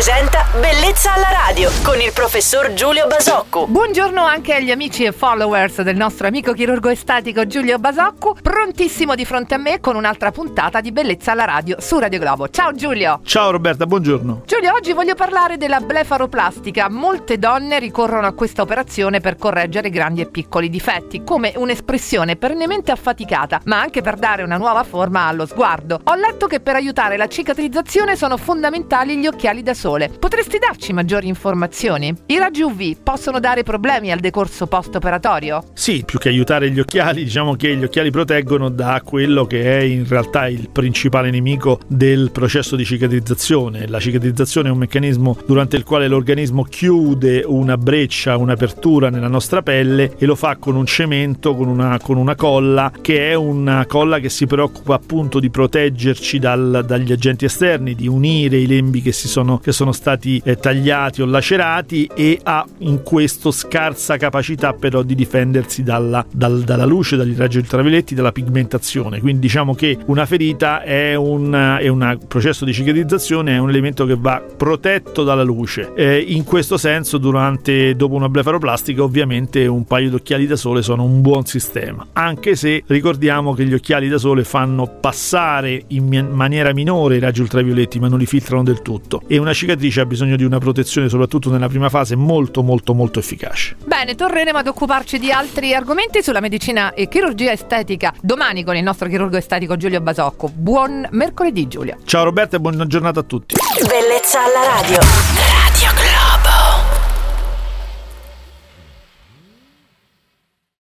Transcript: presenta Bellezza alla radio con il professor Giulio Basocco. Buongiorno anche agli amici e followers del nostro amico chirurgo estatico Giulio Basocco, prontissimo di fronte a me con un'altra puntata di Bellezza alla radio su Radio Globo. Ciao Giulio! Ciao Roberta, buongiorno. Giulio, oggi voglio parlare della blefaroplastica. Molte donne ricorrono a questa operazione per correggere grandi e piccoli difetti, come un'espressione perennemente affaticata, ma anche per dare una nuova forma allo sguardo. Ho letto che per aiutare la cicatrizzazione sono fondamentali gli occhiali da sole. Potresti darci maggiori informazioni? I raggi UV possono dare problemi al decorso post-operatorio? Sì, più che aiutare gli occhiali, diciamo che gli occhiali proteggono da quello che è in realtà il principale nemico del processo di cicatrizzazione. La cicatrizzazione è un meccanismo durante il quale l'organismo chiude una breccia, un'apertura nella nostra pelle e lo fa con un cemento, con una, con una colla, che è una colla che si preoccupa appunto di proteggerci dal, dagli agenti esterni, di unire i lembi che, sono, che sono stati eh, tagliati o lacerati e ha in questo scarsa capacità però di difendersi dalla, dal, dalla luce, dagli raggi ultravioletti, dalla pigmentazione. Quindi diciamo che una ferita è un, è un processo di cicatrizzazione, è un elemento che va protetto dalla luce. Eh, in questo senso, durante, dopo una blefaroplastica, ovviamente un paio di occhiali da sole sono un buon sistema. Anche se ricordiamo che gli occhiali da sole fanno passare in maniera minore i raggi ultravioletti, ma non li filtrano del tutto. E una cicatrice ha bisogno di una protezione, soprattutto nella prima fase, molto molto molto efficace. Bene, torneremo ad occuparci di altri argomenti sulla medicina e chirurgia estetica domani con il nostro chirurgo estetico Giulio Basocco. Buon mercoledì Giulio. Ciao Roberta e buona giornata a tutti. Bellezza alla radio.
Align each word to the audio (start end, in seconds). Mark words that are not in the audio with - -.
presenta 0.00 0.46
Bellezza 0.58 1.12
alla 1.12 1.28
radio 1.30 1.70
con 1.82 2.00
il 2.00 2.10
professor 2.14 2.72
Giulio 2.72 3.06
Basocco. 3.06 3.66
Buongiorno 3.66 4.24
anche 4.24 4.54
agli 4.54 4.70
amici 4.70 5.04
e 5.04 5.12
followers 5.12 5.82
del 5.82 5.94
nostro 5.94 6.26
amico 6.26 6.54
chirurgo 6.54 6.88
estatico 6.88 7.46
Giulio 7.46 7.78
Basocco, 7.78 8.34
prontissimo 8.40 9.14
di 9.14 9.26
fronte 9.26 9.56
a 9.56 9.58
me 9.58 9.78
con 9.78 9.96
un'altra 9.96 10.30
puntata 10.30 10.80
di 10.80 10.90
Bellezza 10.90 11.32
alla 11.32 11.44
radio 11.44 11.82
su 11.82 11.98
Radio 11.98 12.18
Globo. 12.18 12.48
Ciao 12.48 12.72
Giulio! 12.72 13.20
Ciao 13.24 13.50
Roberta, 13.50 13.84
buongiorno. 13.84 14.44
Giulio, 14.46 14.72
oggi 14.72 14.94
voglio 14.94 15.14
parlare 15.14 15.58
della 15.58 15.80
blefaroplastica. 15.80 16.88
Molte 16.88 17.38
donne 17.38 17.78
ricorrono 17.78 18.26
a 18.26 18.32
questa 18.32 18.62
operazione 18.62 19.20
per 19.20 19.36
correggere 19.36 19.90
grandi 19.90 20.22
e 20.22 20.30
piccoli 20.30 20.70
difetti, 20.70 21.24
come 21.24 21.52
un'espressione 21.56 22.36
perennemente 22.36 22.90
affaticata, 22.90 23.60
ma 23.64 23.78
anche 23.78 24.00
per 24.00 24.16
dare 24.16 24.44
una 24.44 24.56
nuova 24.56 24.82
forma 24.82 25.26
allo 25.26 25.44
sguardo. 25.44 26.00
Ho 26.02 26.14
letto 26.14 26.46
che 26.46 26.60
per 26.60 26.76
aiutare 26.76 27.18
la 27.18 27.28
cicatrizzazione 27.28 28.16
sono 28.16 28.38
fondamentali 28.38 29.18
gli 29.18 29.26
occhiali 29.26 29.62
da 29.62 29.74
sole. 29.74 29.88
Potresti 29.90 30.58
darci 30.58 30.92
maggiori 30.92 31.26
informazioni? 31.26 32.14
I 32.26 32.38
raggi 32.38 32.62
UV 32.62 32.98
possono 33.02 33.40
dare 33.40 33.64
problemi 33.64 34.12
al 34.12 34.20
decorso 34.20 34.68
post-operatorio? 34.68 35.64
Sì, 35.72 36.04
più 36.04 36.20
che 36.20 36.28
aiutare 36.28 36.70
gli 36.70 36.78
occhiali, 36.78 37.24
diciamo 37.24 37.56
che 37.56 37.74
gli 37.74 37.82
occhiali 37.82 38.12
proteggono 38.12 38.68
da 38.68 39.02
quello 39.04 39.46
che 39.46 39.78
è 39.78 39.82
in 39.82 40.06
realtà 40.06 40.46
il 40.46 40.68
principale 40.70 41.30
nemico 41.30 41.80
del 41.88 42.30
processo 42.30 42.76
di 42.76 42.84
cicatrizzazione. 42.84 43.88
La 43.88 43.98
cicatrizzazione 43.98 44.68
è 44.68 44.70
un 44.70 44.78
meccanismo 44.78 45.36
durante 45.44 45.76
il 45.76 45.82
quale 45.82 46.06
l'organismo 46.06 46.62
chiude 46.62 47.42
una 47.44 47.76
breccia, 47.76 48.36
un'apertura 48.36 49.10
nella 49.10 49.26
nostra 49.26 49.60
pelle 49.62 50.14
e 50.16 50.24
lo 50.24 50.36
fa 50.36 50.54
con 50.56 50.76
un 50.76 50.86
cemento, 50.86 51.56
con 51.56 51.66
una, 51.66 51.98
con 51.98 52.16
una 52.16 52.36
colla, 52.36 52.92
che 53.00 53.28
è 53.28 53.34
una 53.34 53.86
colla 53.86 54.20
che 54.20 54.28
si 54.28 54.46
preoccupa 54.46 54.94
appunto 54.94 55.40
di 55.40 55.50
proteggerci 55.50 56.38
dal, 56.38 56.84
dagli 56.86 57.10
agenti 57.10 57.44
esterni, 57.44 57.96
di 57.96 58.06
unire 58.06 58.56
i 58.56 58.68
lembi 58.68 59.02
che, 59.02 59.12
sono, 59.12 59.58
che 59.58 59.72
sono 59.80 59.92
stati 59.92 60.42
eh, 60.44 60.56
tagliati 60.56 61.22
o 61.22 61.24
lacerati 61.24 62.10
e 62.14 62.38
ha 62.42 62.66
in 62.80 63.02
questo 63.02 63.50
scarsa 63.50 64.18
capacità 64.18 64.74
però 64.74 65.00
di 65.00 65.14
difendersi 65.14 65.82
dalla, 65.82 66.22
dal, 66.30 66.60
dalla 66.64 66.84
luce, 66.84 67.16
dagli 67.16 67.34
raggi 67.34 67.56
ultravioletti, 67.56 68.14
dalla 68.14 68.30
pigmentazione. 68.30 69.20
Quindi 69.20 69.40
diciamo 69.40 69.74
che 69.74 69.96
una 70.04 70.26
ferita 70.26 70.82
è 70.82 71.14
un, 71.14 71.78
è 71.80 71.88
un 71.88 72.18
processo 72.28 72.66
di 72.66 72.74
cicatrizzazione, 72.74 73.54
è 73.54 73.58
un 73.58 73.70
elemento 73.70 74.04
che 74.04 74.16
va 74.18 74.42
protetto 74.54 75.24
dalla 75.24 75.42
luce. 75.42 75.92
Eh, 75.94 76.18
in 76.28 76.44
questo 76.44 76.76
senso, 76.76 77.16
durante, 77.16 77.96
dopo 77.96 78.16
una 78.16 78.28
blefaroplastica, 78.28 79.02
ovviamente 79.02 79.66
un 79.66 79.86
paio 79.86 80.10
di 80.10 80.16
occhiali 80.16 80.46
da 80.46 80.56
sole 80.56 80.82
sono 80.82 81.04
un 81.04 81.22
buon 81.22 81.46
sistema. 81.46 82.06
Anche 82.12 82.54
se 82.54 82.82
ricordiamo 82.86 83.54
che 83.54 83.64
gli 83.64 83.72
occhiali 83.72 84.08
da 84.08 84.18
sole 84.18 84.44
fanno 84.44 84.98
passare 85.00 85.84
in 85.86 86.28
maniera 86.32 86.74
minore 86.74 87.16
i 87.16 87.18
raggi 87.18 87.40
ultravioletti, 87.40 87.98
ma 87.98 88.08
non 88.08 88.18
li 88.18 88.26
filtrano 88.26 88.62
del 88.62 88.82
tutto. 88.82 89.22
E 89.26 89.38
una 89.38 89.54
cicatrice 89.54 89.68
ha 89.72 90.06
bisogno 90.06 90.36
di 90.36 90.44
una 90.44 90.58
protezione, 90.58 91.08
soprattutto 91.08 91.50
nella 91.50 91.68
prima 91.68 91.88
fase, 91.88 92.16
molto 92.16 92.62
molto 92.62 92.94
molto 92.94 93.18
efficace. 93.18 93.76
Bene, 93.84 94.14
torneremo 94.14 94.58
ad 94.58 94.66
occuparci 94.66 95.18
di 95.18 95.30
altri 95.30 95.74
argomenti 95.74 96.22
sulla 96.22 96.40
medicina 96.40 96.92
e 96.94 97.08
chirurgia 97.08 97.52
estetica 97.52 98.12
domani 98.20 98.64
con 98.64 98.76
il 98.76 98.82
nostro 98.82 99.08
chirurgo 99.08 99.36
estetico 99.36 99.76
Giulio 99.76 100.00
Basocco. 100.00 100.50
Buon 100.52 101.06
mercoledì 101.12 101.68
Giulio. 101.68 101.96
Ciao 102.04 102.24
Roberta 102.24 102.56
e 102.56 102.60
buona 102.60 102.86
giornata 102.86 103.20
a 103.20 103.24
tutti. 103.24 103.56
Bellezza 103.86 104.44
alla 104.44 104.80
radio. 104.80 105.39